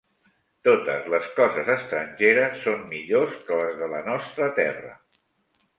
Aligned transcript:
Totes 0.67 1.09
les 1.13 1.27
coses 1.39 1.69
estrangeres 1.75 2.59
són 2.65 2.83
millors 2.95 3.37
que 3.49 3.61
les 3.63 3.79
de 3.85 3.93
la 3.95 4.03
nostra 4.13 4.51
terra. 4.59 5.01